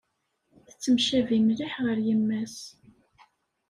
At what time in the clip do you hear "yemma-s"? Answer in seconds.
2.07-2.57